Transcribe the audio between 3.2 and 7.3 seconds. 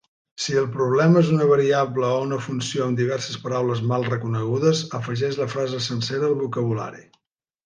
paraules mal reconegudes, afegeix la frase sencera al vocabulari.